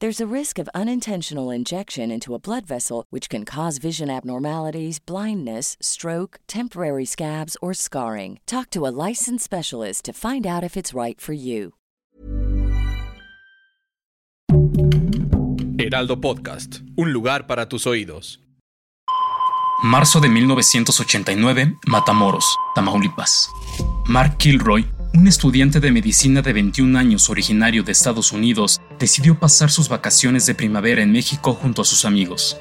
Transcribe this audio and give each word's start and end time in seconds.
There's 0.00 0.20
a 0.20 0.32
risk 0.32 0.60
of 0.60 0.68
unintentional 0.76 1.50
injection 1.50 2.12
into 2.12 2.32
a 2.32 2.38
blood 2.38 2.64
vessel, 2.64 3.04
which 3.10 3.28
can 3.28 3.44
cause 3.44 3.78
vision 3.78 4.08
abnormalities, 4.08 5.00
blindness, 5.00 5.76
stroke, 5.80 6.38
temporary 6.46 7.04
scabs, 7.04 7.56
or 7.60 7.74
scarring. 7.74 8.38
Talk 8.46 8.70
to 8.70 8.86
a 8.86 8.94
licensed 9.08 9.42
specialist 9.42 10.04
to 10.04 10.12
find 10.12 10.46
out 10.46 10.62
if 10.62 10.76
it's 10.76 10.94
right 10.94 11.20
for 11.20 11.32
you. 11.32 11.72
Heraldo 15.78 16.20
Podcast, 16.20 16.80
un 16.96 17.12
lugar 17.12 17.48
para 17.48 17.68
tus 17.68 17.84
oídos. 17.84 18.38
Marzo 19.82 20.20
de 20.20 20.28
1989, 20.28 21.74
Matamoros, 21.88 22.46
Tamaulipas. 22.76 23.48
Mark 24.06 24.38
Kilroy, 24.38 24.84
un 25.14 25.26
estudiante 25.26 25.80
de 25.80 25.90
medicina 25.90 26.42
de 26.42 26.52
21 26.52 26.98
años 26.98 27.30
originario 27.30 27.82
de 27.82 27.92
Estados 27.92 28.32
Unidos, 28.32 28.80
decidió 28.98 29.38
pasar 29.38 29.70
sus 29.70 29.88
vacaciones 29.88 30.46
de 30.46 30.54
primavera 30.54 31.02
en 31.02 31.12
México 31.12 31.54
junto 31.54 31.82
a 31.82 31.84
sus 31.84 32.04
amigos. 32.04 32.58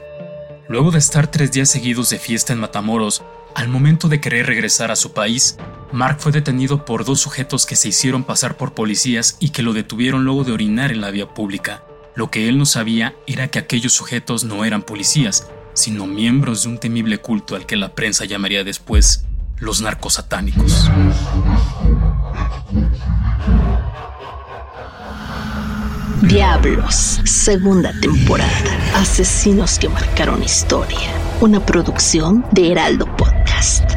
Luego 0.70 0.92
de 0.92 1.00
estar 1.00 1.30
tres 1.30 1.52
días 1.52 1.70
seguidos 1.70 2.10
de 2.10 2.20
fiesta 2.20 2.54
en 2.54 2.60
Matamoros, 2.60 3.24
al 3.56 3.70
momento 3.70 4.08
de 4.08 4.22
querer 4.22 4.46
regresar 4.46 4.92
a 4.92 4.96
su 4.96 5.14
país, 5.14 5.58
Mark 5.92 6.18
fue 6.20 6.32
detenido 6.32 6.86
por 6.86 7.06
dos 7.06 7.22
sujetos 7.22 7.66
que 7.66 7.76
se 7.76 7.90
hicieron 7.90 8.24
pasar 8.24 8.58
por 8.58 8.74
policías 8.74 9.38
y 9.40 9.50
que 9.50 9.64
lo 9.64 9.74
detuvieron 9.74 10.26
luego 10.26 10.44
de 10.44 10.52
orinar 10.52 10.92
en 10.92 11.02
la 11.02 11.12
vía 11.12 11.34
pública. 11.34 11.84
Lo 12.16 12.30
que 12.30 12.50
él 12.50 12.58
no 12.58 12.66
sabía 12.66 13.16
era 13.28 13.48
que 13.48 13.60
aquellos 13.60 13.94
sujetos 13.94 14.44
no 14.44 14.66
eran 14.66 14.84
policías, 14.84 15.48
sino 15.74 16.08
miembros 16.08 16.64
de 16.64 16.70
un 16.70 16.80
temible 16.80 17.20
culto 17.20 17.56
al 17.56 17.66
que 17.66 17.78
la 17.78 17.94
prensa 17.94 18.26
llamaría 18.26 18.64
después 18.64 19.26
los 19.60 19.82
narcosatánicos. 19.82 20.90
Diablos, 26.24 27.22
segunda 27.26 27.94
temporada. 28.02 28.52
Asesinos 28.96 29.78
que 29.78 29.88
marcaron 29.88 30.42
historia. 30.42 31.14
Una 31.42 31.64
producción 31.64 32.44
de 32.52 32.72
Heraldo 32.72 33.06
Podcast. 33.16 33.92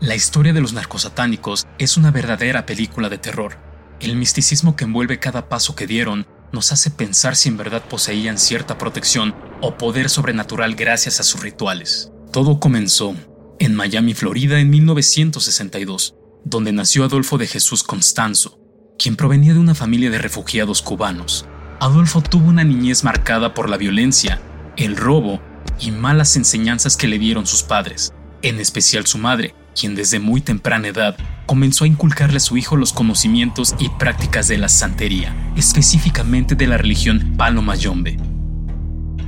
La 0.00 0.14
historia 0.14 0.52
de 0.52 0.60
los 0.60 0.72
narcosatánicos 0.72 1.66
es 1.78 1.96
una 1.96 2.12
verdadera 2.12 2.64
película 2.64 3.08
de 3.08 3.18
terror. 3.18 3.58
El 3.98 4.14
misticismo 4.14 4.76
que 4.76 4.84
envuelve 4.84 5.18
cada 5.18 5.48
paso 5.48 5.74
que 5.74 5.88
dieron 5.88 6.28
nos 6.52 6.70
hace 6.70 6.92
pensar 6.92 7.34
si 7.34 7.48
en 7.48 7.56
verdad 7.56 7.82
poseían 7.88 8.38
cierta 8.38 8.78
protección 8.78 9.34
o 9.60 9.76
poder 9.76 10.08
sobrenatural 10.08 10.76
gracias 10.76 11.18
a 11.18 11.24
sus 11.24 11.42
rituales. 11.42 12.12
Todo 12.30 12.60
comenzó 12.60 13.16
en 13.58 13.74
Miami, 13.74 14.14
Florida, 14.14 14.60
en 14.60 14.70
1962, 14.70 16.14
donde 16.44 16.72
nació 16.72 17.04
Adolfo 17.04 17.38
de 17.38 17.46
Jesús 17.46 17.82
Constanzo, 17.82 18.58
quien 18.98 19.16
provenía 19.16 19.52
de 19.54 19.60
una 19.60 19.74
familia 19.74 20.10
de 20.10 20.18
refugiados 20.18 20.82
cubanos. 20.82 21.46
Adolfo 21.80 22.20
tuvo 22.20 22.48
una 22.48 22.64
niñez 22.64 23.04
marcada 23.04 23.54
por 23.54 23.68
la 23.68 23.76
violencia, 23.76 24.40
el 24.76 24.96
robo 24.96 25.40
y 25.80 25.90
malas 25.90 26.36
enseñanzas 26.36 26.96
que 26.96 27.08
le 27.08 27.18
dieron 27.18 27.46
sus 27.46 27.62
padres, 27.62 28.12
en 28.42 28.60
especial 28.60 29.06
su 29.06 29.18
madre, 29.18 29.54
quien 29.78 29.94
desde 29.94 30.20
muy 30.20 30.40
temprana 30.40 30.88
edad 30.88 31.16
comenzó 31.46 31.84
a 31.84 31.88
inculcarle 31.88 32.36
a 32.36 32.40
su 32.40 32.56
hijo 32.56 32.76
los 32.76 32.92
conocimientos 32.92 33.74
y 33.78 33.88
prácticas 33.88 34.48
de 34.48 34.58
la 34.58 34.68
santería, 34.68 35.34
específicamente 35.56 36.54
de 36.54 36.66
la 36.66 36.78
religión 36.78 37.34
Palo 37.36 37.62
Mayombe. 37.62 38.18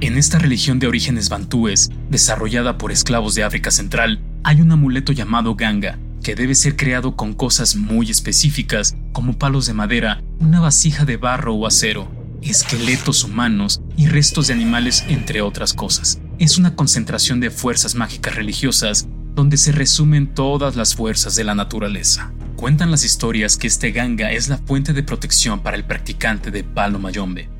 En 0.01 0.19
esta 0.19 0.39
religión 0.39 0.79
de 0.79 0.87
orígenes 0.87 1.29
bantúes, 1.29 1.91
desarrollada 2.11 2.77
por 2.79 2.93
esclavos 2.93 3.35
de 3.35 3.45
África 3.45 3.71
Central, 3.71 4.21
hay 4.43 4.61
un 4.61 4.71
amuleto 4.71 5.13
llamado 5.13 5.55
ganga, 5.55 5.99
que 6.25 6.35
debe 6.35 6.57
ser 6.57 6.75
creado 6.75 7.15
con 7.15 7.35
cosas 7.35 7.77
muy 7.77 8.11
específicas, 8.11 8.97
como 9.12 9.39
palos 9.39 9.67
de 9.67 9.75
madera, 9.75 10.23
una 10.41 10.59
vasija 10.59 11.05
de 11.05 11.19
barro 11.19 11.55
o 11.55 11.67
acero, 11.67 12.11
esqueletos 12.43 13.23
humanos 13.23 13.83
y 13.97 14.09
restos 14.09 14.49
de 14.49 14.55
animales, 14.55 15.05
entre 15.09 15.43
otras 15.43 15.75
cosas. 15.75 16.19
Es 16.39 16.59
una 16.59 16.75
concentración 16.75 17.41
de 17.41 17.51
fuerzas 17.51 17.95
mágicas 17.95 18.35
religiosas 18.35 19.07
donde 19.35 19.59
se 19.59 19.71
resumen 19.71 20.33
todas 20.35 20.77
las 20.77 20.95
fuerzas 20.95 21.37
de 21.37 21.45
la 21.45 21.55
naturaleza. 21.55 22.33
Cuentan 22.56 22.91
las 22.91 23.05
historias 23.05 23.59
que 23.59 23.67
este 23.67 23.93
ganga 23.93 24.33
es 24.33 24.49
la 24.49 24.59
fuente 24.59 24.95
de 24.95 25.03
protección 25.03 25.61
para 25.61 25.77
el 25.77 25.85
practicante 25.85 26.51
de 26.51 26.65
palo 26.65 26.99
mayombe. 26.99 27.54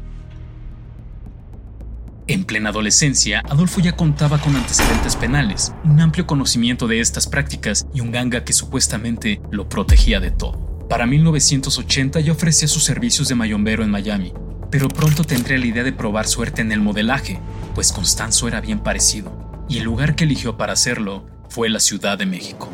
En 2.26 2.44
plena 2.44 2.70
adolescencia, 2.70 3.43
Adolfo 3.50 3.82
ya 3.82 3.96
contaba 3.96 4.38
con 4.38 4.56
antecedentes 4.56 5.14
penales, 5.14 5.75
un 5.84 6.00
amplio 6.00 6.26
conocimiento 6.26 6.88
de 6.88 7.00
estas 7.00 7.26
prácticas 7.26 7.87
y 7.93 8.00
un 8.00 8.12
ganga 8.12 8.44
que 8.44 8.54
supuestamente 8.54 9.43
lo 9.50 9.69
protegía 9.69 10.20
de 10.20 10.31
todo. 10.31 10.87
Para 10.88 11.06
1980 11.06 12.20
ya 12.20 12.32
ofrecía 12.32 12.66
sus 12.66 12.82
servicios 12.82 13.28
de 13.28 13.34
mayombero 13.34 13.84
en 13.84 13.90
Miami, 13.90 14.32
pero 14.70 14.88
pronto 14.88 15.25
tendría 15.25 15.58
la 15.58 15.66
idea 15.66 15.84
de 15.84 15.93
probar 15.93 16.26
suerte 16.26 16.62
en 16.62 16.72
el 16.72 16.81
modelaje, 16.81 17.40
pues 17.75 17.93
Constanzo 17.93 18.49
era 18.49 18.62
bien 18.62 18.78
parecido, 18.78 19.66
y 19.69 19.76
el 19.76 19.84
lugar 19.84 20.14
que 20.14 20.25
eligió 20.25 20.56
para 20.56 20.72
hacerlo 20.72 21.26
fue 21.50 21.69
la 21.69 21.78
Ciudad 21.78 22.16
de 22.16 22.25
México. 22.25 22.70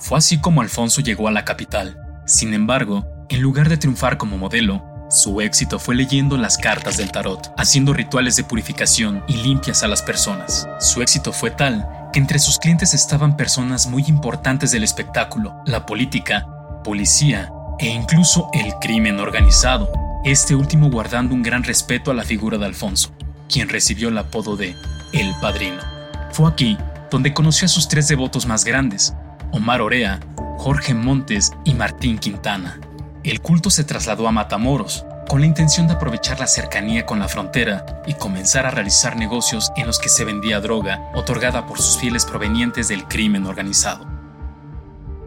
Fue 0.00 0.18
así 0.18 0.40
como 0.40 0.60
Alfonso 0.60 1.02
llegó 1.02 1.28
a 1.28 1.32
la 1.32 1.44
capital. 1.44 1.98
Sin 2.26 2.52
embargo, 2.52 3.06
en 3.28 3.42
lugar 3.42 3.68
de 3.68 3.76
triunfar 3.76 4.18
como 4.18 4.38
modelo, 4.38 4.82
su 5.10 5.40
éxito 5.40 5.80
fue 5.80 5.96
leyendo 5.96 6.36
las 6.36 6.56
cartas 6.56 6.96
del 6.96 7.10
tarot, 7.10 7.52
haciendo 7.58 7.92
rituales 7.92 8.36
de 8.36 8.44
purificación 8.44 9.24
y 9.26 9.34
limpias 9.38 9.82
a 9.82 9.88
las 9.88 10.02
personas. 10.02 10.68
Su 10.78 11.02
éxito 11.02 11.32
fue 11.32 11.50
tal 11.50 11.88
que 12.12 12.20
entre 12.20 12.38
sus 12.38 12.58
clientes 12.58 12.94
estaban 12.94 13.36
personas 13.36 13.88
muy 13.88 14.04
importantes 14.06 14.70
del 14.70 14.84
espectáculo, 14.84 15.60
la 15.66 15.84
política, 15.84 16.46
policía 16.84 17.50
e 17.80 17.88
incluso 17.88 18.50
el 18.52 18.72
crimen 18.80 19.18
organizado, 19.18 19.90
este 20.24 20.54
último 20.54 20.90
guardando 20.90 21.34
un 21.34 21.42
gran 21.42 21.64
respeto 21.64 22.12
a 22.12 22.14
la 22.14 22.22
figura 22.22 22.56
de 22.56 22.66
Alfonso. 22.66 23.10
quien 23.48 23.68
recibió 23.68 24.08
el 24.10 24.18
apodo 24.18 24.56
de 24.56 24.76
El 25.12 25.34
Padrino. 25.40 25.82
Fue 26.30 26.48
aquí 26.48 26.78
donde 27.10 27.34
conoció 27.34 27.66
a 27.66 27.68
sus 27.68 27.88
tres 27.88 28.06
devotos 28.06 28.46
más 28.46 28.64
grandes, 28.64 29.12
Omar 29.50 29.80
Orea, 29.80 30.20
Jorge 30.58 30.94
Montes 30.94 31.52
y 31.64 31.74
Martín 31.74 32.18
Quintana. 32.18 32.78
El 33.22 33.42
culto 33.42 33.68
se 33.68 33.84
trasladó 33.84 34.28
a 34.28 34.32
Matamoros, 34.32 35.04
con 35.28 35.40
la 35.40 35.46
intención 35.46 35.86
de 35.86 35.92
aprovechar 35.92 36.40
la 36.40 36.46
cercanía 36.46 37.04
con 37.04 37.18
la 37.18 37.28
frontera 37.28 38.02
y 38.06 38.14
comenzar 38.14 38.64
a 38.64 38.70
realizar 38.70 39.16
negocios 39.16 39.70
en 39.76 39.86
los 39.86 39.98
que 39.98 40.08
se 40.08 40.24
vendía 40.24 40.60
droga 40.60 41.10
otorgada 41.14 41.66
por 41.66 41.78
sus 41.82 41.98
fieles 41.98 42.24
provenientes 42.24 42.88
del 42.88 43.04
crimen 43.04 43.44
organizado. 43.44 44.06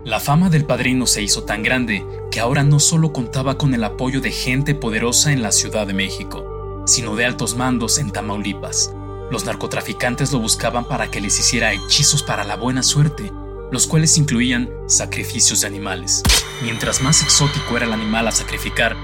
La 0.03 0.19
fama 0.19 0.49
del 0.49 0.65
padrino 0.65 1.05
se 1.05 1.21
hizo 1.21 1.43
tan 1.43 1.61
grande 1.61 2.03
que 2.31 2.39
ahora 2.39 2.63
no 2.63 2.79
solo 2.79 3.13
contaba 3.13 3.59
con 3.59 3.75
el 3.75 3.83
apoyo 3.83 4.21
de 4.21 4.31
gente 4.31 4.73
poderosa 4.73 5.31
en 5.31 5.43
la 5.43 5.51
Ciudad 5.51 5.85
de 5.85 5.93
México, 5.93 6.83
sino 6.87 7.15
de 7.15 7.25
altos 7.25 7.55
mandos 7.55 7.99
en 7.99 8.09
Tamaulipas. 8.09 8.91
Los 9.29 9.45
narcotraficantes 9.45 10.33
lo 10.33 10.39
buscaban 10.39 10.85
para 10.85 11.11
que 11.11 11.21
les 11.21 11.39
hiciera 11.39 11.71
hechizos 11.73 12.23
para 12.23 12.43
la 12.43 12.55
buena 12.55 12.81
suerte, 12.81 13.31
los 13.73 13.87
cuales 13.87 14.19
incluían 14.19 14.69
sacrificios 14.85 15.61
de 15.61 15.67
animales. 15.67 16.21
Mientras 16.61 17.01
más 17.01 17.23
exótico 17.23 17.75
era 17.75 17.87
el 17.87 17.93
animal 17.93 18.27
a 18.27 18.31
sacrificar, 18.31 18.95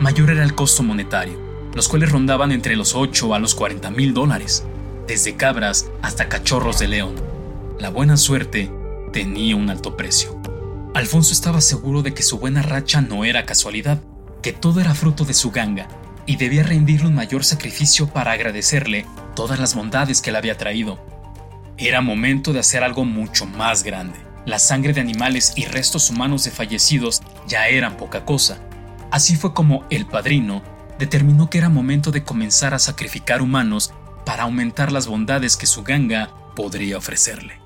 mayor 0.00 0.30
era 0.30 0.42
el 0.42 0.56
costo 0.56 0.82
monetario, 0.82 1.38
los 1.74 1.88
cuales 1.88 2.10
rondaban 2.10 2.50
entre 2.50 2.74
los 2.74 2.96
8 2.96 3.34
a 3.34 3.38
los 3.38 3.54
40 3.54 3.88
mil 3.92 4.14
dólares, 4.14 4.64
desde 5.06 5.36
cabras 5.36 5.86
hasta 6.02 6.28
cachorros 6.28 6.80
de 6.80 6.88
león. 6.88 7.14
La 7.78 7.88
buena 7.90 8.16
suerte 8.16 8.68
tenía 9.12 9.54
un 9.54 9.70
alto 9.70 9.96
precio. 9.96 10.36
Alfonso 10.92 11.32
estaba 11.32 11.60
seguro 11.60 12.02
de 12.02 12.12
que 12.12 12.24
su 12.24 12.40
buena 12.40 12.62
racha 12.62 13.00
no 13.00 13.24
era 13.24 13.46
casualidad, 13.46 14.02
que 14.42 14.52
todo 14.52 14.80
era 14.80 14.96
fruto 14.96 15.24
de 15.24 15.34
su 15.34 15.52
ganga, 15.52 15.86
y 16.26 16.34
debía 16.34 16.64
rendirle 16.64 17.06
un 17.06 17.14
mayor 17.14 17.44
sacrificio 17.44 18.08
para 18.08 18.32
agradecerle 18.32 19.06
todas 19.36 19.60
las 19.60 19.76
bondades 19.76 20.20
que 20.20 20.32
le 20.32 20.38
había 20.38 20.58
traído. 20.58 20.98
Era 21.78 22.00
momento 22.00 22.54
de 22.54 22.60
hacer 22.60 22.82
algo 22.82 23.04
mucho 23.04 23.44
más 23.44 23.82
grande. 23.82 24.18
La 24.46 24.58
sangre 24.58 24.94
de 24.94 25.02
animales 25.02 25.52
y 25.56 25.66
restos 25.66 26.08
humanos 26.08 26.44
de 26.44 26.50
fallecidos 26.50 27.20
ya 27.46 27.68
eran 27.68 27.98
poca 27.98 28.24
cosa. 28.24 28.58
Así 29.10 29.36
fue 29.36 29.52
como 29.52 29.84
el 29.90 30.06
padrino 30.06 30.62
determinó 30.98 31.50
que 31.50 31.58
era 31.58 31.68
momento 31.68 32.12
de 32.12 32.24
comenzar 32.24 32.72
a 32.72 32.78
sacrificar 32.78 33.42
humanos 33.42 33.92
para 34.24 34.44
aumentar 34.44 34.90
las 34.90 35.06
bondades 35.06 35.58
que 35.58 35.66
su 35.66 35.82
ganga 35.82 36.30
podría 36.54 36.96
ofrecerle. 36.96 37.60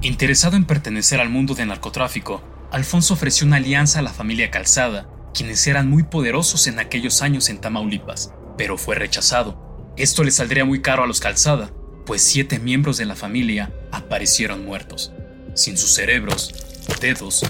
Interesado 0.00 0.56
en 0.56 0.64
pertenecer 0.64 1.20
al 1.20 1.28
mundo 1.28 1.54
del 1.54 1.68
narcotráfico, 1.68 2.40
Alfonso 2.70 3.14
ofreció 3.14 3.48
una 3.48 3.56
alianza 3.56 3.98
a 3.98 4.02
la 4.02 4.12
familia 4.12 4.52
Calzada, 4.52 5.08
quienes 5.34 5.66
eran 5.66 5.90
muy 5.90 6.04
poderosos 6.04 6.68
en 6.68 6.78
aquellos 6.78 7.20
años 7.20 7.48
en 7.48 7.60
Tamaulipas, 7.60 8.32
pero 8.56 8.78
fue 8.78 8.94
rechazado. 8.94 9.69
Esto 9.96 10.24
le 10.24 10.30
saldría 10.30 10.64
muy 10.64 10.80
caro 10.80 11.02
a 11.02 11.06
los 11.06 11.20
Calzada, 11.20 11.70
pues 12.06 12.22
siete 12.22 12.58
miembros 12.58 12.96
de 12.96 13.04
la 13.04 13.16
familia 13.16 13.72
aparecieron 13.92 14.64
muertos, 14.64 15.12
sin 15.54 15.76
sus 15.76 15.94
cerebros, 15.94 16.54
dedos, 17.00 17.42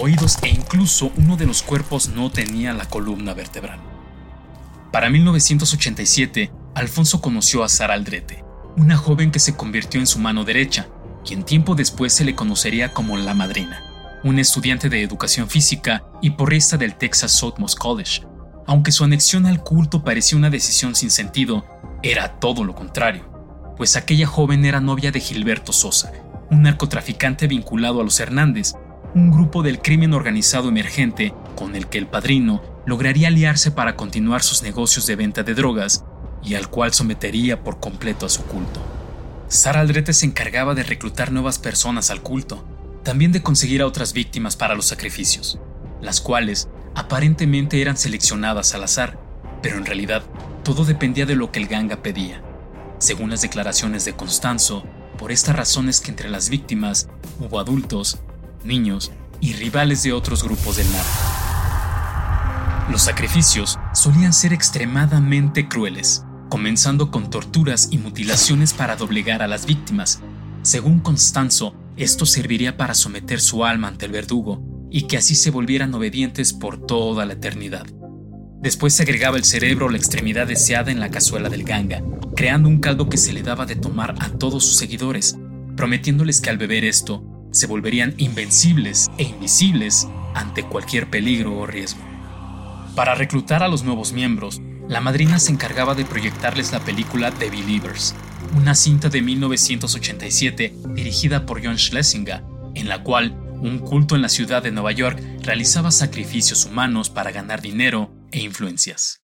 oídos 0.00 0.38
e 0.42 0.48
incluso 0.48 1.12
uno 1.16 1.36
de 1.36 1.46
los 1.46 1.62
cuerpos 1.62 2.08
no 2.08 2.30
tenía 2.30 2.72
la 2.72 2.88
columna 2.88 3.34
vertebral. 3.34 3.80
Para 4.92 5.10
1987, 5.10 6.50
Alfonso 6.74 7.20
conoció 7.20 7.64
a 7.64 7.68
Sara 7.68 7.94
Aldrete, 7.94 8.44
una 8.76 8.96
joven 8.96 9.30
que 9.30 9.38
se 9.38 9.56
convirtió 9.56 10.00
en 10.00 10.06
su 10.06 10.18
mano 10.18 10.44
derecha, 10.44 10.88
quien 11.24 11.44
tiempo 11.44 11.74
después 11.74 12.12
se 12.12 12.24
le 12.24 12.34
conocería 12.34 12.92
como 12.92 13.16
la 13.16 13.34
madrina, 13.34 13.82
un 14.22 14.38
estudiante 14.38 14.88
de 14.88 15.02
educación 15.02 15.48
física 15.48 16.04
y 16.22 16.30
porrista 16.30 16.76
del 16.76 16.94
Texas 16.94 17.32
Southmost 17.32 17.78
College. 17.78 18.22
Aunque 18.66 18.92
su 18.92 19.04
anexión 19.04 19.46
al 19.46 19.62
culto 19.62 20.02
parecía 20.02 20.38
una 20.38 20.50
decisión 20.50 20.94
sin 20.94 21.10
sentido, 21.10 21.64
era 22.10 22.38
todo 22.38 22.62
lo 22.62 22.74
contrario, 22.74 23.24
pues 23.76 23.96
aquella 23.96 24.26
joven 24.26 24.64
era 24.64 24.80
novia 24.80 25.10
de 25.10 25.20
Gilberto 25.20 25.72
Sosa, 25.72 26.12
un 26.50 26.62
narcotraficante 26.62 27.48
vinculado 27.48 28.00
a 28.00 28.04
los 28.04 28.20
Hernández, 28.20 28.74
un 29.14 29.32
grupo 29.32 29.62
del 29.62 29.80
crimen 29.80 30.14
organizado 30.14 30.68
emergente 30.68 31.34
con 31.56 31.74
el 31.74 31.88
que 31.88 31.98
el 31.98 32.06
padrino 32.06 32.62
lograría 32.86 33.28
aliarse 33.28 33.72
para 33.72 33.96
continuar 33.96 34.42
sus 34.42 34.62
negocios 34.62 35.06
de 35.06 35.16
venta 35.16 35.42
de 35.42 35.54
drogas 35.54 36.04
y 36.44 36.54
al 36.54 36.68
cual 36.68 36.92
sometería 36.92 37.64
por 37.64 37.80
completo 37.80 38.24
a 38.26 38.28
su 38.28 38.44
culto. 38.44 38.80
Sara 39.48 39.80
Aldrete 39.80 40.12
se 40.12 40.26
encargaba 40.26 40.74
de 40.74 40.84
reclutar 40.84 41.32
nuevas 41.32 41.58
personas 41.58 42.10
al 42.10 42.22
culto, 42.22 42.64
también 43.02 43.32
de 43.32 43.42
conseguir 43.42 43.82
a 43.82 43.86
otras 43.86 44.12
víctimas 44.12 44.54
para 44.54 44.74
los 44.74 44.86
sacrificios, 44.86 45.58
las 46.00 46.20
cuales 46.20 46.68
aparentemente 46.94 47.80
eran 47.80 47.96
seleccionadas 47.96 48.74
al 48.74 48.84
azar, 48.84 49.18
pero 49.60 49.76
en 49.76 49.86
realidad 49.86 50.22
todo 50.66 50.84
dependía 50.84 51.26
de 51.26 51.36
lo 51.36 51.52
que 51.52 51.60
el 51.60 51.68
ganga 51.68 52.02
pedía. 52.02 52.42
Según 52.98 53.30
las 53.30 53.40
declaraciones 53.40 54.04
de 54.04 54.14
Constanzo, 54.14 54.82
por 55.16 55.30
estas 55.30 55.54
razones 55.54 56.00
que 56.00 56.10
entre 56.10 56.28
las 56.28 56.48
víctimas 56.48 57.08
hubo 57.38 57.60
adultos, 57.60 58.18
niños 58.64 59.12
y 59.40 59.52
rivales 59.52 60.02
de 60.02 60.12
otros 60.12 60.42
grupos 60.42 60.78
del 60.78 60.90
narco. 60.90 62.90
Los 62.90 63.02
sacrificios 63.02 63.78
solían 63.94 64.32
ser 64.32 64.52
extremadamente 64.52 65.68
crueles, 65.68 66.24
comenzando 66.48 67.12
con 67.12 67.30
torturas 67.30 67.86
y 67.92 67.98
mutilaciones 67.98 68.74
para 68.74 68.96
doblegar 68.96 69.42
a 69.42 69.46
las 69.46 69.66
víctimas. 69.66 70.18
Según 70.62 70.98
Constanzo, 70.98 71.76
esto 71.96 72.26
serviría 72.26 72.76
para 72.76 72.94
someter 72.94 73.40
su 73.40 73.64
alma 73.64 73.86
ante 73.86 74.06
el 74.06 74.10
verdugo 74.10 74.64
y 74.90 75.02
que 75.02 75.16
así 75.16 75.36
se 75.36 75.52
volvieran 75.52 75.94
obedientes 75.94 76.52
por 76.52 76.84
toda 76.84 77.24
la 77.24 77.34
eternidad. 77.34 77.86
Después 78.66 78.94
se 78.94 79.04
agregaba 79.04 79.36
el 79.36 79.44
cerebro 79.44 79.86
o 79.86 79.88
la 79.90 79.96
extremidad 79.96 80.48
deseada 80.48 80.90
en 80.90 80.98
la 80.98 81.08
cazuela 81.08 81.48
del 81.48 81.62
ganga, 81.62 82.02
creando 82.34 82.68
un 82.68 82.80
caldo 82.80 83.08
que 83.08 83.16
se 83.16 83.32
le 83.32 83.44
daba 83.44 83.64
de 83.64 83.76
tomar 83.76 84.16
a 84.18 84.28
todos 84.30 84.64
sus 84.64 84.74
seguidores, 84.74 85.36
prometiéndoles 85.76 86.40
que 86.40 86.50
al 86.50 86.58
beber 86.58 86.84
esto 86.84 87.22
se 87.52 87.68
volverían 87.68 88.14
invencibles 88.16 89.06
e 89.18 89.22
invisibles 89.22 90.08
ante 90.34 90.64
cualquier 90.64 91.08
peligro 91.08 91.56
o 91.56 91.64
riesgo. 91.64 92.00
Para 92.96 93.14
reclutar 93.14 93.62
a 93.62 93.68
los 93.68 93.84
nuevos 93.84 94.12
miembros, 94.12 94.60
la 94.88 95.00
madrina 95.00 95.38
se 95.38 95.52
encargaba 95.52 95.94
de 95.94 96.04
proyectarles 96.04 96.72
la 96.72 96.80
película 96.80 97.30
The 97.30 97.50
Believers, 97.50 98.16
una 98.56 98.74
cinta 98.74 99.08
de 99.08 99.22
1987 99.22 100.74
dirigida 100.92 101.46
por 101.46 101.64
John 101.64 101.78
Schlesinger, 101.78 102.42
en 102.74 102.88
la 102.88 103.04
cual 103.04 103.30
un 103.62 103.78
culto 103.78 104.16
en 104.16 104.22
la 104.22 104.28
ciudad 104.28 104.64
de 104.64 104.72
Nueva 104.72 104.90
York 104.90 105.22
realizaba 105.44 105.92
sacrificios 105.92 106.64
humanos 106.64 107.10
para 107.10 107.30
ganar 107.30 107.62
dinero 107.62 108.15
e 108.36 108.42
influencias. 108.42 109.22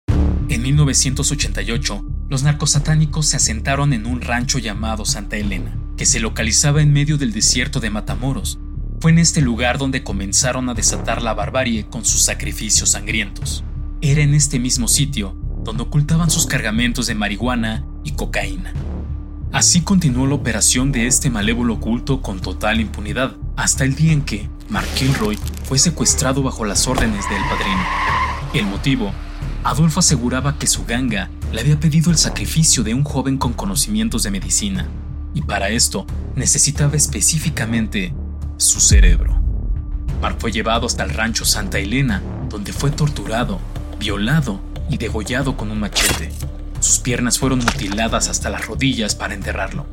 En 0.50 0.62
1988, 0.62 2.04
los 2.28 2.42
narcosatánicos 2.42 3.26
se 3.26 3.36
asentaron 3.36 3.94
en 3.94 4.06
un 4.06 4.20
rancho 4.20 4.58
llamado 4.58 5.06
Santa 5.06 5.36
Elena, 5.38 5.76
que 5.96 6.04
se 6.04 6.20
localizaba 6.20 6.82
en 6.82 6.92
medio 6.92 7.16
del 7.16 7.32
desierto 7.32 7.80
de 7.80 7.88
Matamoros. 7.88 8.58
Fue 9.00 9.10
en 9.10 9.18
este 9.18 9.40
lugar 9.40 9.78
donde 9.78 10.04
comenzaron 10.04 10.68
a 10.68 10.74
desatar 10.74 11.22
la 11.22 11.32
barbarie 11.32 11.86
con 11.86 12.04
sus 12.04 12.20
sacrificios 12.20 12.90
sangrientos. 12.90 13.64
Era 14.02 14.20
en 14.22 14.34
este 14.34 14.58
mismo 14.58 14.88
sitio 14.88 15.36
donde 15.64 15.84
ocultaban 15.84 16.30
sus 16.30 16.46
cargamentos 16.46 17.06
de 17.06 17.14
marihuana 17.14 17.86
y 18.04 18.12
cocaína. 18.12 18.74
Así 19.52 19.80
continuó 19.80 20.26
la 20.26 20.34
operación 20.34 20.92
de 20.92 21.06
este 21.06 21.30
malévolo 21.30 21.80
culto 21.80 22.20
con 22.20 22.40
total 22.40 22.80
impunidad, 22.80 23.36
hasta 23.56 23.84
el 23.84 23.94
día 23.94 24.12
en 24.12 24.22
que 24.22 24.50
Mark 24.68 24.88
Kilroy 24.96 25.38
fue 25.64 25.78
secuestrado 25.78 26.42
bajo 26.42 26.66
las 26.66 26.86
órdenes 26.86 27.24
del 27.30 27.42
padrino. 27.48 28.17
El 28.54 28.64
motivo, 28.64 29.12
Adolfo 29.62 30.00
aseguraba 30.00 30.58
que 30.58 30.66
su 30.66 30.86
ganga 30.86 31.28
le 31.52 31.60
había 31.60 31.78
pedido 31.78 32.10
el 32.10 32.16
sacrificio 32.16 32.82
de 32.82 32.94
un 32.94 33.04
joven 33.04 33.36
con 33.36 33.52
conocimientos 33.52 34.22
de 34.22 34.30
medicina, 34.30 34.88
y 35.34 35.42
para 35.42 35.68
esto 35.68 36.06
necesitaba 36.34 36.96
específicamente 36.96 38.14
su 38.56 38.80
cerebro. 38.80 39.38
Mark 40.22 40.36
fue 40.38 40.50
llevado 40.50 40.86
hasta 40.86 41.04
el 41.04 41.10
rancho 41.10 41.44
Santa 41.44 41.78
Elena, 41.78 42.22
donde 42.48 42.72
fue 42.72 42.90
torturado, 42.90 43.60
violado 44.00 44.60
y 44.88 44.96
degollado 44.96 45.56
con 45.56 45.70
un 45.70 45.80
machete. 45.80 46.32
Sus 46.80 47.00
piernas 47.00 47.38
fueron 47.38 47.58
mutiladas 47.58 48.28
hasta 48.28 48.48
las 48.48 48.66
rodillas 48.66 49.14
para 49.14 49.34
enterrarlo, 49.34 49.84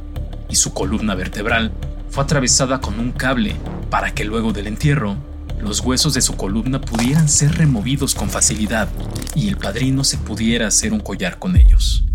y 0.50 0.55
su 0.55 0.74
columna 0.74 1.13
vertebral 1.13 1.74
fue 2.09 2.24
atravesada 2.24 2.79
con 2.79 3.01
un 3.01 3.12
cable 3.12 3.57
para 3.89 4.13
que 4.13 4.24
luego 4.24 4.53
del 4.53 4.67
entierro 4.67 5.17
los 5.59 5.79
huesos 5.79 6.13
de 6.13 6.21
su 6.21 6.35
columna 6.35 6.81
pudieran 6.81 7.29
ser 7.29 7.57
removidos 7.57 8.13
con 8.13 8.29
facilidad 8.29 8.89
y 9.33 9.47
el 9.47 9.57
padrino 9.57 10.03
se 10.03 10.17
pudiera 10.17 10.67
hacer 10.67 10.93
un 10.93 11.00
collar 11.00 11.39
con 11.39 11.55
ellos. 11.55 12.05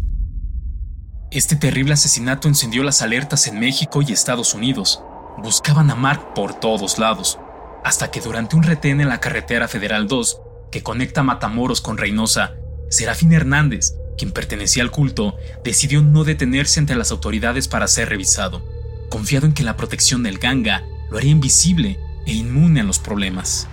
Este 1.30 1.56
terrible 1.56 1.94
asesinato 1.94 2.48
encendió 2.48 2.82
las 2.82 3.02
alertas 3.02 3.46
en 3.46 3.60
México 3.60 4.02
y 4.02 4.12
Estados 4.12 4.54
Unidos. 4.54 5.02
Buscaban 5.42 5.90
a 5.90 5.94
Mark 5.94 6.34
por 6.34 6.58
todos 6.58 6.98
lados, 6.98 7.38
hasta 7.84 8.10
que 8.10 8.20
durante 8.20 8.56
un 8.56 8.64
retén 8.64 9.00
en 9.00 9.08
la 9.08 9.20
carretera 9.20 9.68
Federal 9.68 10.08
2, 10.08 10.40
que 10.72 10.82
conecta 10.82 11.22
Matamoros 11.22 11.80
con 11.80 11.98
Reynosa, 11.98 12.54
Serafín 12.88 13.32
Hernández, 13.32 13.94
quien 14.18 14.32
pertenecía 14.32 14.82
al 14.82 14.90
culto, 14.90 15.36
decidió 15.64 16.02
no 16.02 16.24
detenerse 16.24 16.80
ante 16.80 16.96
las 16.96 17.12
autoridades 17.12 17.68
para 17.68 17.86
ser 17.86 18.08
revisado, 18.08 18.64
confiado 19.08 19.46
en 19.46 19.54
que 19.54 19.62
la 19.62 19.76
protección 19.76 20.24
del 20.24 20.38
ganga 20.38 20.84
lo 21.10 21.18
haría 21.18 21.30
invisible 21.30 21.98
e 22.26 22.32
inmune 22.32 22.80
a 22.80 22.84
los 22.84 22.98
problemas. 22.98 23.66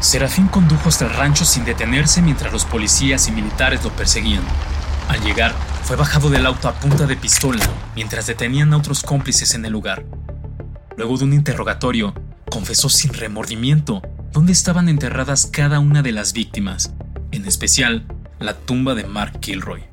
Serafín 0.00 0.48
condujo 0.48 0.88
hasta 0.88 1.06
el 1.06 1.14
rancho 1.14 1.44
sin 1.44 1.64
detenerse 1.64 2.22
mientras 2.22 2.52
los 2.52 2.64
policías 2.64 3.28
y 3.28 3.32
militares 3.32 3.82
lo 3.82 3.90
perseguían. 3.90 4.42
Al 5.08 5.20
llegar, 5.22 5.54
fue 5.84 5.96
bajado 5.96 6.30
del 6.30 6.46
auto 6.46 6.68
a 6.68 6.74
punta 6.74 7.06
de 7.06 7.16
pistola 7.16 7.64
mientras 7.94 8.26
detenían 8.26 8.72
a 8.72 8.76
otros 8.76 9.02
cómplices 9.02 9.54
en 9.54 9.64
el 9.64 9.72
lugar. 9.72 10.04
Luego 10.96 11.16
de 11.16 11.24
un 11.24 11.32
interrogatorio, 11.32 12.14
confesó 12.50 12.88
sin 12.88 13.12
remordimiento 13.12 14.02
dónde 14.32 14.52
estaban 14.52 14.88
enterradas 14.88 15.46
cada 15.46 15.78
una 15.78 16.02
de 16.02 16.12
las 16.12 16.32
víctimas, 16.32 16.92
en 17.32 17.46
especial 17.46 18.06
la 18.38 18.54
tumba 18.54 18.94
de 18.94 19.04
Mark 19.04 19.40
Kilroy. 19.40 19.84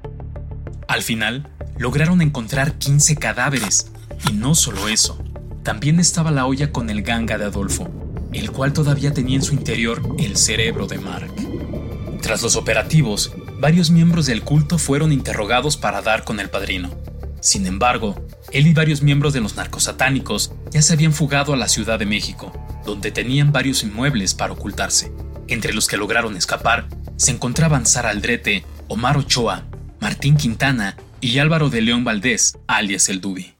Al 0.88 1.02
final, 1.02 1.50
lograron 1.78 2.22
encontrar 2.22 2.74
15 2.74 3.16
cadáveres, 3.16 3.92
y 4.30 4.34
no 4.34 4.56
solo 4.56 4.88
eso, 4.88 5.18
también 5.64 6.00
estaba 6.00 6.32
la 6.32 6.46
olla 6.46 6.72
con 6.72 6.90
el 6.90 7.02
ganga 7.02 7.38
de 7.38 7.46
Adolfo, 7.46 7.90
el 8.34 8.52
cual 8.52 8.74
todavía 8.74 9.14
tenía 9.14 9.38
en 9.38 9.44
su 9.44 9.54
interior 9.54 10.02
el 10.20 10.38
cerebro 10.38 10.88
de 10.88 11.00
Mark. 11.00 11.32
Tras 12.22 12.42
los 12.42 12.56
operativos, 12.56 13.32
varios 13.60 13.90
miembros 13.90 14.26
del 14.26 14.44
culto 14.44 14.78
fueron 14.78 15.12
interrogados 15.12 15.78
para 15.78 16.02
dar 16.02 16.24
con 16.24 16.40
el 16.40 16.50
padrino. 16.50 16.90
Sin 17.40 17.66
embargo, 17.66 18.26
él 18.52 18.68
y 18.68 18.74
varios 18.74 19.02
miembros 19.02 19.34
de 19.34 19.42
los 19.42 19.56
narcosatánicos 19.56 20.54
ya 20.72 20.82
se 20.82 20.94
habían 20.94 21.14
fugado 21.14 21.54
a 21.54 21.58
la 21.58 21.68
Ciudad 21.68 22.00
de 22.00 22.06
México, 22.06 22.52
donde 22.86 23.12
tenían 23.12 23.52
varios 23.52 23.84
inmuebles 23.84 24.34
para 24.34 24.54
ocultarse. 24.54 25.12
Entre 25.48 25.74
los 25.74 25.88
que 25.88 25.98
lograron 25.98 26.38
escapar 26.38 26.88
se 27.18 27.32
encontraban 27.32 27.86
Sara 27.86 28.10
Aldrete, 28.10 28.66
Omar 28.88 29.18
Ochoa, 29.18 29.66
Martín 30.00 30.36
Quintana 30.36 30.98
y 31.22 31.40
Álvaro 31.40 31.70
de 31.70 31.82
León 31.82 32.04
Valdés, 32.04 32.58
alias 32.68 33.10
el 33.10 33.22
Dubi. 33.22 33.53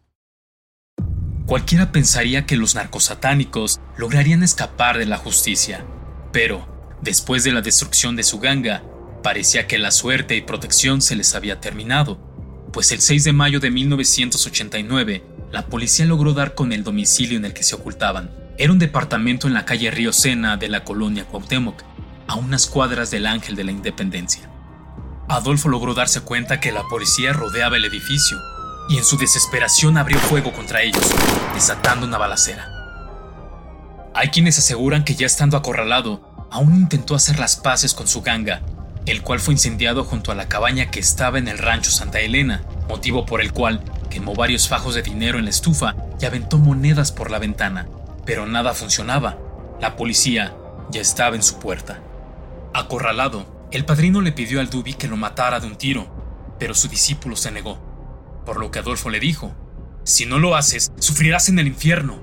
Cualquiera 1.54 1.92
pensaría 1.92 2.48
que 2.48 2.58
los 2.58 2.74
narcosatánicos 2.74 3.80
lograrían 3.96 4.42
escapar 4.42 4.98
de 4.98 5.06
la 5.06 5.18
justicia, 5.18 5.86
pero, 6.32 6.68
después 7.04 7.44
de 7.44 7.52
la 7.52 7.62
destrucción 7.62 8.16
de 8.16 8.24
su 8.24 8.40
ganga, 8.40 8.82
parecía 9.22 9.68
que 9.68 9.78
la 9.78 9.92
suerte 9.92 10.36
y 10.36 10.42
protección 10.42 11.00
se 11.04 11.16
les 11.16 11.36
había 11.36 11.60
terminado, 11.60 12.18
pues 12.74 12.92
el 12.92 13.02
6 13.02 13.26
de 13.26 13.34
mayo 13.34 13.60
de 13.60 13.70
1989, 13.70 15.24
la 15.52 15.68
policía 15.68 16.08
logró 16.08 16.34
dar 16.34 16.56
con 16.56 16.74
el 16.74 16.84
domicilio 16.84 17.38
en 17.38 17.46
el 17.46 17.54
que 17.54 17.62
se 17.62 17.76
ocultaban. 17.76 18.32
Era 18.58 18.72
un 18.72 18.80
departamento 18.80 19.46
en 19.46 19.54
la 19.54 19.66
calle 19.66 19.92
Río 19.92 20.12
Sena 20.12 20.58
de 20.58 20.70
la 20.70 20.84
colonia 20.84 21.26
Cuauhtémoc, 21.26 21.84
a 22.26 22.34
unas 22.34 22.66
cuadras 22.66 23.12
del 23.12 23.28
Ángel 23.28 23.56
de 23.56 23.66
la 23.66 23.72
Independencia. 23.72 24.50
Adolfo 25.30 25.70
logró 25.70 25.94
darse 25.94 26.22
cuenta 26.22 26.60
que 26.60 26.72
la 26.72 26.82
policía 26.90 27.32
rodeaba 27.32 27.78
el 27.78 27.86
edificio 27.86 28.40
y 28.90 28.98
en 28.98 29.04
su 29.04 29.18
desesperación 29.18 29.98
abrió 29.98 30.20
fuego 30.20 30.52
contra 30.52 30.82
ellos, 30.82 31.04
desatando 31.54 32.06
una 32.06 32.18
balacera. 32.18 32.70
Hay 34.14 34.30
quienes 34.30 34.60
aseguran 34.60 35.04
que 35.04 35.16
ya 35.16 35.26
estando 35.26 35.58
acorralado, 35.58 36.48
aún 36.52 36.76
intentó 36.76 37.16
hacer 37.16 37.40
las 37.40 37.56
paces 37.56 37.94
con 37.94 38.08
su 38.08 38.22
ganga, 38.22 38.62
el 39.06 39.22
cual 39.22 39.40
fue 39.40 39.54
incendiado 39.54 40.04
junto 40.04 40.32
a 40.32 40.36
la 40.36 40.48
cabaña 40.48 40.92
que 40.92 41.00
estaba 41.00 41.40
en 41.40 41.48
el 41.48 41.58
rancho 41.58 41.92
Santa 41.92 42.20
Elena, 42.20 42.64
motivo 42.88 43.26
por 43.26 43.42
el 43.42 43.52
cual 43.52 43.84
quemó 44.10 44.36
varios 44.36 44.68
fajos 44.68 44.96
de 44.96 45.02
dinero 45.02 45.40
en 45.40 45.46
la 45.46 45.50
estufa 45.50 45.96
y 46.20 46.26
aventó 46.26 46.58
monedas 46.58 47.12
por 47.12 47.32
la 47.32 47.40
ventana, 47.40 47.88
pero 48.26 48.46
nada 48.46 48.74
funcionaba. 48.74 49.38
La 49.82 49.96
policía 49.96 50.56
ya 50.92 51.02
estaba 51.02 51.36
en 51.36 51.44
su 51.44 51.60
puerta. 51.60 52.00
Acorralado, 52.74 53.68
el 53.72 53.86
padrino 53.86 54.22
le 54.22 54.32
pidió 54.32 54.60
al 54.60 54.70
Dubi 54.70 54.94
que 54.94 55.08
lo 55.08 55.18
matara 55.18 55.60
de 55.60 55.68
un 55.68 55.76
tiro, 55.76 56.56
pero 56.60 56.76
su 56.76 56.88
discípulo 56.88 57.36
se 57.36 57.52
negó 57.52 57.93
por 58.46 58.60
lo 58.60 58.72
que 58.72 58.80
Adolfo 58.80 59.10
le 59.10 59.20
dijo, 59.20 59.56
si 60.04 60.26
no 60.26 60.38
lo 60.38 60.56
haces, 60.56 60.92
sufrirás 61.00 61.48
en 61.50 61.60
el 61.60 61.68
infierno. 61.68 62.20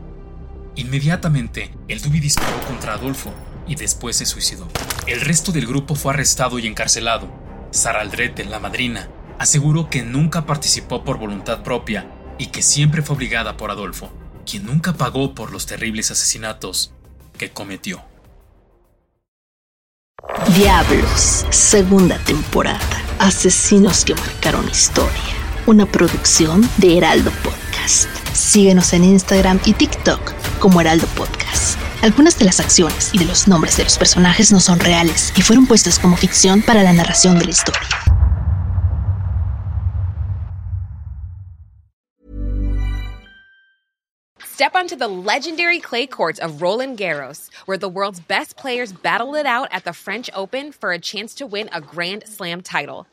Inmediatamente, 0.77 1.75
el 1.89 2.01
Dubi 2.01 2.21
disparó 2.21 2.61
contra 2.67 2.95
Adolfo 2.95 3.33
y 3.67 3.75
después 3.75 4.17
se 4.17 4.27
suicidó. 4.27 4.69
El 5.07 5.21
resto 5.23 5.51
del 5.51 5.67
grupo 5.67 5.95
fue 5.95 6.13
arrestado 6.13 6.59
y 6.59 6.67
encarcelado. 6.67 7.29
Sara 7.71 8.01
Aldrete, 8.01 8.45
la 8.45 8.61
madrina, 8.61 9.09
aseguró 9.39 9.89
que 9.89 10.03
nunca 10.03 10.45
participó 10.45 11.05
por 11.05 11.19
voluntad 11.19 11.63
propia 11.63 12.11
y 12.39 12.47
que 12.47 12.63
siempre 12.63 13.03
fue 13.03 13.17
obligada 13.17 13.57
por 13.57 13.71
Adolfo, 13.71 14.13
quien 14.45 14.67
nunca 14.67 14.93
pagó 14.93 15.35
por 15.35 15.51
los 15.51 15.67
terribles 15.67 16.11
asesinatos 16.11 16.93
que 17.39 17.51
cometió. 17.51 18.03
Diablos, 20.55 21.47
segunda 21.51 22.19
temporada. 22.19 23.03
Asesinos 23.19 24.05
que 24.05 24.15
marcaron 24.15 24.69
historia 24.69 25.40
una 25.71 25.87
producción 25.87 26.69
de 26.79 26.99
Heraldo 26.99 27.31
Podcast. 27.45 28.09
Síguenos 28.35 28.93
en 28.93 29.05
Instagram 29.05 29.61
y 29.65 29.73
TikTok 29.73 30.33
como 30.59 30.81
Heraldo 30.81 31.07
Podcast. 31.17 31.79
Algunas 32.03 32.37
de 32.41 32.45
las 32.45 32.59
acciones 32.59 33.11
y 33.13 33.19
de 33.19 33.25
los 33.27 33.47
nombres 33.47 33.77
de 33.77 33.85
los 33.85 33.97
personajes 33.97 34.51
no 34.51 34.59
son 34.59 34.81
reales 34.81 35.33
y 35.37 35.43
fueron 35.43 35.67
puestos 35.67 36.01
como 36.01 36.17
ficción 36.17 36.61
para 36.63 36.83
la 36.83 36.93
narración 36.93 37.39
de 37.39 37.45
la 37.45 37.51
historia. 37.53 37.81
Step 44.43 44.75
onto 44.75 44.97
the 44.97 45.09
legendary 45.09 45.79
clay 45.79 46.07
courts 46.07 46.41
of 46.41 46.61
Roland 46.61 46.99
Garros, 46.99 47.49
where 47.67 47.79
the 47.79 47.89
world's 47.89 48.21
best 48.21 48.57
players 48.57 48.93
battle 48.93 49.37
it 49.37 49.47
out 49.47 49.69
at 49.71 49.85
the 49.85 49.93
French 49.93 50.29
Open 50.35 50.73
for 50.73 50.93
a 50.93 50.99
chance 50.99 51.33
to 51.37 51.47
win 51.47 51.71
a 51.73 51.81
Grand 51.81 52.25
Slam 52.27 52.61
title. 52.61 53.07